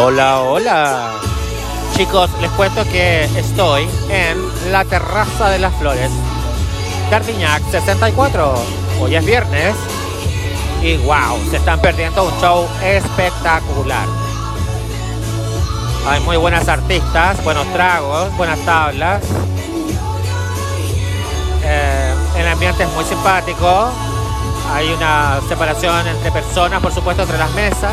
[0.00, 1.12] Hola, hola.
[1.96, 6.10] Chicos, les cuento que estoy en la terraza de las flores.
[7.08, 8.54] Cardiñac 64.
[9.00, 9.76] Hoy es viernes.
[10.82, 14.08] Y wow, se están perdiendo un show espectacular.
[16.08, 19.22] Hay muy buenas artistas, buenos tragos, buenas tablas.
[21.62, 23.88] Eh, el ambiente es muy simpático.
[24.72, 27.92] Hay una separación entre personas, por supuesto, entre las mesas.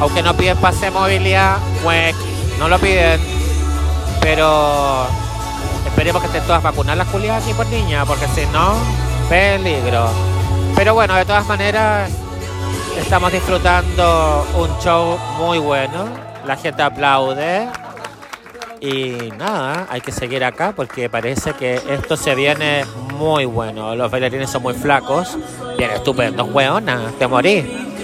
[0.00, 1.58] Aunque no piden pase de movilidad,
[2.58, 3.20] no lo piden.
[4.20, 5.06] Pero
[5.86, 8.74] esperemos que estén todas vacunadas las culiadas y por niña, porque si no,
[9.28, 10.08] peligro.
[10.76, 12.10] Pero bueno, de todas maneras,
[12.96, 16.06] estamos disfrutando un show muy bueno.
[16.46, 17.68] La gente aplaude.
[18.80, 22.84] Y nada, hay que seguir acá porque parece que esto se viene
[23.14, 23.96] muy bueno.
[23.96, 25.36] Los bailarines son muy flacos.
[25.76, 27.97] Bien estupendos, weona, te morí.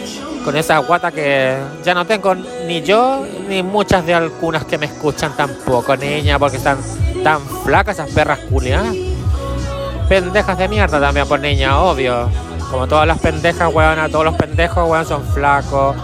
[0.44, 4.86] Con esa guata que ya no tengo ni yo ni muchas de algunas que me
[4.86, 6.78] escuchan tampoco, niña, porque están
[7.22, 8.84] tan flacas esas perras culias.
[10.08, 12.28] Pendejas de mierda también por niña, obvio.
[12.70, 15.96] Como todas las pendejas, weona, todos los pendejos, weón, son flacos.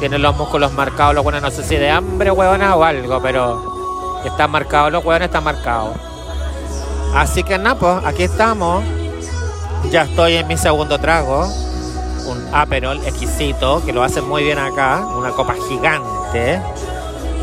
[0.00, 3.72] Tienen los músculos marcados, los weones, no sé si de hambre, weona, o algo, pero
[4.24, 5.96] están marcados, los hueones están marcados.
[7.14, 8.82] Así que nada, pues aquí estamos.
[9.90, 11.46] Ya estoy en mi segundo trago.
[12.26, 15.04] Un Aperol exquisito, que lo hacen muy bien acá.
[15.16, 16.60] Una copa gigante.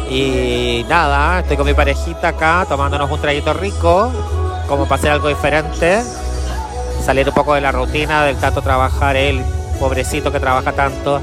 [0.10, 4.12] Y nada, estoy con mi parejita acá tomándonos un traguito rico.
[4.68, 6.02] Como para hacer algo diferente.
[7.04, 9.44] Salir un poco de la rutina del tanto trabajar él,
[9.80, 11.22] pobrecito que trabaja tanto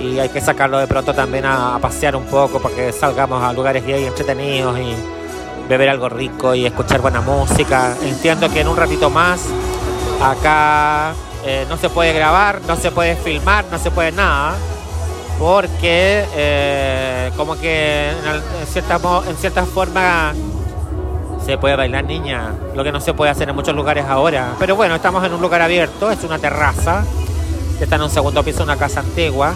[0.00, 3.52] y hay que sacarlo de pronto también a, pasear un poco para que salgamos a
[3.52, 4.94] lugares gay entretenidos y
[5.68, 7.94] beber algo rico y escuchar buena música.
[8.02, 9.40] Entiendo que en un ratito más
[10.22, 11.12] acá
[11.44, 14.54] eh, no se puede grabar, no se puede filmar, no se puede nada,
[15.38, 20.34] porque eh, como que en, cierta, en cierta forma
[21.44, 24.54] se puede bailar niña, lo que no se puede hacer en muchos lugares ahora.
[24.58, 27.04] Pero bueno, estamos en un lugar abierto, es una terraza,
[27.78, 29.54] que está en un segundo piso de una casa antigua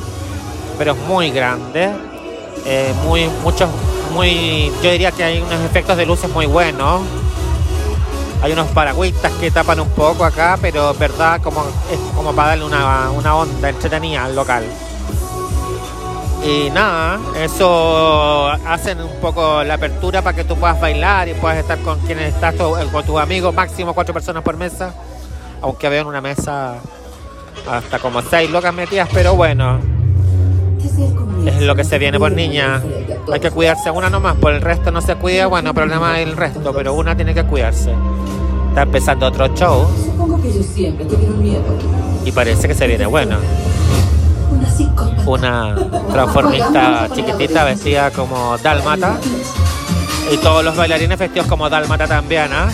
[0.78, 1.90] pero es muy grande.
[2.66, 3.68] Eh, muy, muchos,
[4.12, 7.02] muy, yo diría que hay unos efectos de luces muy buenos.
[8.44, 12.48] Hay unos paragüitas que tapan un poco acá, pero es verdad como, es como para
[12.48, 14.64] darle una, una onda entretenida al local.
[16.44, 21.56] Y nada, eso hacen un poco la apertura para que tú puedas bailar y puedas
[21.56, 24.92] estar con quienes estás, con tus amigos, máximo cuatro personas por mesa.
[25.62, 26.74] Aunque vean una mesa
[27.66, 29.80] hasta como seis locas metidas, pero bueno,
[31.46, 32.82] es lo que se viene por niña.
[33.32, 36.36] Hay que cuidarse una nomás, por el resto no se cuida, bueno, problema es el
[36.36, 37.94] resto, pero una tiene que cuidarse.
[38.68, 39.86] Está empezando otro show.
[42.24, 43.38] Y parece que se viene bueno.
[45.26, 45.74] Una
[46.12, 49.18] transformista chiquitita vestida como dálmata.
[50.30, 52.68] Y todos los bailarines vestidos como dálmata también, ¿ah?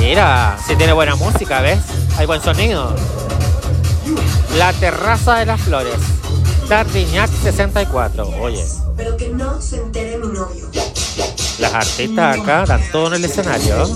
[0.00, 1.80] Mira, si tiene buena música, ¿ves?
[2.16, 2.94] Hay buen sonido.
[4.56, 6.19] La terraza de las flores.
[6.70, 8.28] Dardiñac 64.
[8.40, 8.64] Oye.
[8.96, 10.68] Pero que no se entere mi novio.
[11.58, 13.88] Las artistas acá dan todo en el escenario.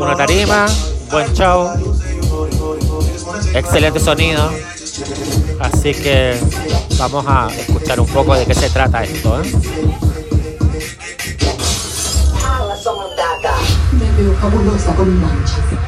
[0.00, 0.66] Una tarima,
[1.12, 1.70] buen show,
[3.54, 4.50] excelente sonido.
[5.60, 6.36] Así que
[6.98, 9.40] vamos a escuchar un poco de qué se trata esto.
[9.40, 9.52] ¿eh?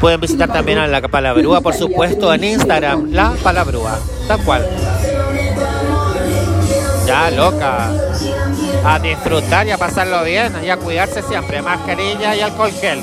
[0.00, 3.98] Pueden visitar también a la Palabrúa, por supuesto, en Instagram, la Palabrúa,
[4.28, 4.64] tal cual.
[7.10, 7.90] Ya, loca.
[8.84, 11.60] A disfrutar y a pasarlo bien y a cuidarse siempre.
[11.60, 13.02] Mascarilla y alcohol gel.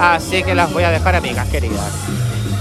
[0.00, 1.92] Así que las voy a dejar, amigas queridas.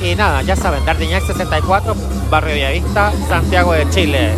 [0.01, 1.95] Y nada, ya saben, Dardiñac 64,
[2.29, 4.35] Barrio Villavista, Santiago de Chile.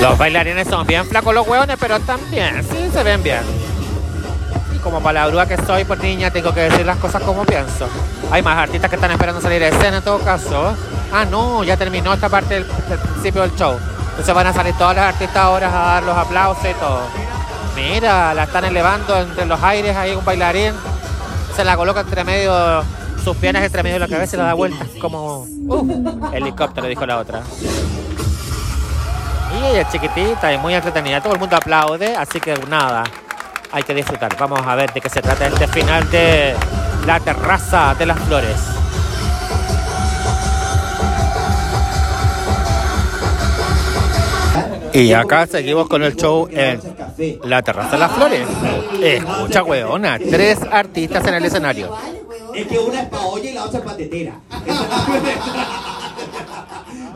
[0.00, 3.40] Los bailarines son bien flacos los hueones, pero están bien, sí, se ven bien.
[4.74, 7.88] Y como palabrúa que soy por niña, tengo que decir las cosas como pienso.
[8.30, 10.76] Hay más artistas que están esperando salir de escena en todo caso.
[11.12, 13.78] Ah, no, ya terminó esta parte del, principio del show.
[14.10, 17.00] Entonces van a salir todas las artistas ahora a dar los aplausos y todo.
[17.74, 20.72] Mira, la están elevando entre los aires ahí un bailarín.
[21.54, 22.82] Se la coloca entre medio,
[23.24, 27.06] sus piernas entre medio de la cabeza y la da vueltas como uh, helicóptero, dijo
[27.06, 27.42] la otra.
[29.56, 31.20] Y es chiquitita y muy entretenida.
[31.20, 33.04] Todo el mundo aplaude, así que nada,
[33.72, 34.36] hay que disfrutar.
[34.38, 36.54] Vamos a ver de qué se trata este final de
[37.06, 38.56] la terraza de las flores.
[44.92, 46.80] Y acá seguimos con el show en
[47.44, 48.48] la terraza de las flores.
[49.02, 51.94] Escucha, weona, tres artistas en el escenario.
[52.54, 53.96] Es que una es pa' olla y la otra es pa'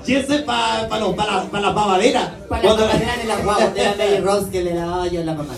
[0.07, 2.29] es para pa pa las pa las babaderas.
[2.49, 5.21] Para Cuando la manera de la guagua de la Mary Rose que le daba yo
[5.21, 5.55] a la mamá.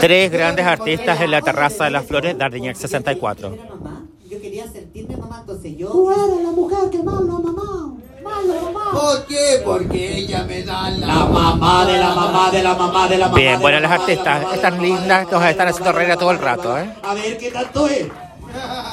[0.00, 3.54] Tres grandes artistas en la terraza de las flores, Dardiñac 64.
[3.54, 4.02] Era mamá.
[4.28, 5.88] Yo quería sentirme mamá, entonces yo.
[5.88, 7.94] Tú eres la mujer que más lo mamá.
[8.22, 8.90] Más lo mamá.
[8.92, 9.62] ¿Por qué?
[9.64, 13.26] Porque ella me da la, La mamá de la mamá de la mamá de la
[13.26, 13.38] mamá.
[13.38, 16.16] Bien, la las artistas, están lindas, la que os mamá están haciendo mamá reír a
[16.16, 16.78] todo el rato.
[16.78, 16.92] ¿eh?
[17.02, 18.06] A ver qué tanto es.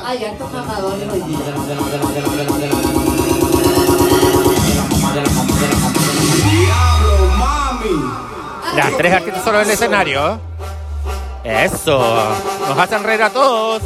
[0.05, 1.39] Hay hartos mamadores hoy día.
[6.49, 7.97] Diablo, mami.
[8.75, 10.39] Las tres artistas solo en el escenario.
[11.43, 11.99] Eso,
[12.67, 13.83] nos hacen reír a todos.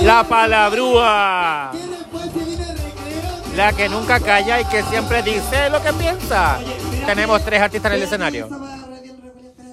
[0.00, 3.56] La palabrúa, ¿Qué después se viene el recreo?
[3.56, 6.58] la que nunca calla y que siempre dice lo que piensa.
[7.04, 8.48] Tenemos tres artistas en el escenario.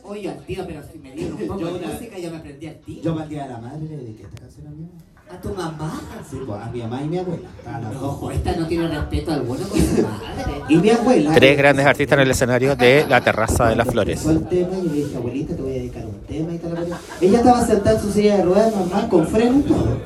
[0.04, 2.68] Oye, al tío, pero si me dieron un poco Yo de música, yo me aprendí
[2.68, 3.02] al tío.
[3.04, 4.92] Yo de la madre le dediqué esta canción
[5.32, 6.02] a tu mamá.
[6.30, 7.50] Sí, pues a mi mamá y mi abuela.
[7.66, 8.04] A las dos.
[8.04, 10.62] Ojo, esta no tiene respeto alguno con su madre.
[10.70, 11.34] Y mi abuela.
[11.34, 14.26] Tres grandes artistas en el escenario de la terraza de las flores.
[14.26, 16.88] Empezó el tema y le dije, abuelita, te voy a dedicar un tema y tal.
[17.22, 19.98] Ella estaba sentada en su silla de ruedas normal, con freno y todo.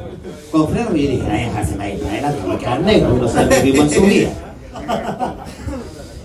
[0.51, 3.49] Con freno y yo dije, ay, dejarse la ahí para adelante, quedar negro, uno sabe
[3.55, 4.29] que vivo en su vida.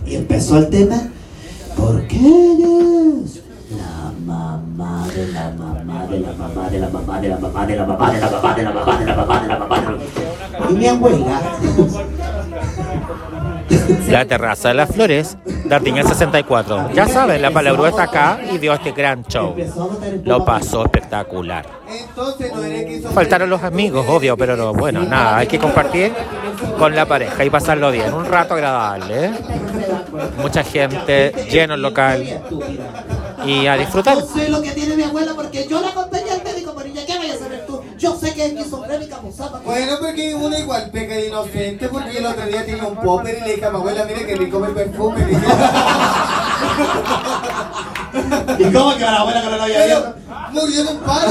[0.04, 1.08] Y empezó el tema,
[1.78, 2.06] la mamá
[5.26, 8.12] de la mamá de la mamá de la mamá de la mamá de la mamá
[8.12, 10.74] de la mamá de la mamá de la mamá de la mamá de la Y
[10.74, 11.40] mi abuela
[14.08, 16.90] La terraza de las flores, Dardiñac 64.
[16.92, 19.54] Ya saben, la palabrúa está acá y dio este gran show.
[20.24, 21.64] Lo pasó espectacular.
[23.14, 26.12] Faltaron los amigos, obvio, pero no, bueno, nada, hay que compartir
[26.78, 28.12] con la pareja y pasarlo bien.
[28.12, 29.30] Un rato agradable, ¿eh?
[30.38, 32.22] Mucha gente, lleno el local
[33.44, 34.18] y a disfrutar.
[34.18, 37.06] Yo sé lo que tiene mi abuela porque yo la acompañé al médico, pero ya
[37.06, 37.80] qué vayas a saber tú.
[37.98, 39.60] Yo sé que es esquizofrénica, musapa.
[39.64, 43.40] Bueno, porque uno igual peca de inocente, porque el otro día tenía un popper y
[43.40, 45.26] le dije a mi abuela, mire que rico el perfume.
[48.58, 50.14] ¿Y cómo que a la abuela que no lo había visto?
[50.52, 51.28] murió de un paro.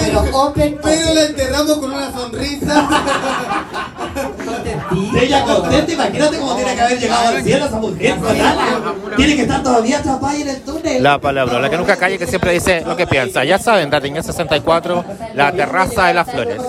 [0.00, 2.88] Pero open, Pero la enterramos con una sonrisa.
[4.90, 8.16] De ella contenta, imagínate cómo tiene que haber llegado al cielo esa mujer.
[9.16, 11.02] Tiene que estar todavía atrapada en el túnel.
[11.02, 13.44] La palabra, la que nunca calla que siempre dice lo que piensa.
[13.44, 15.04] Ya saben, Dardiñac 64,
[15.34, 16.60] la terraza de las flores.